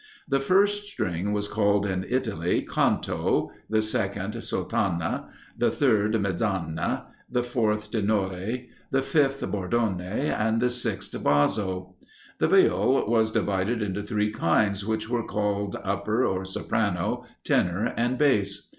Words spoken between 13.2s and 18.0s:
divided into three kinds, which were called Upper or Soprano, Tenor,